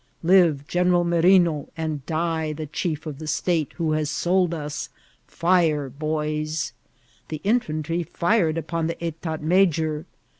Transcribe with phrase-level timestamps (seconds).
[0.23, 4.89] Live General Merino, and die the chief of the state, who has fxM us—
[5.27, 6.73] fire, boys,''
[7.27, 10.07] the infantry fired iqpon the etat major.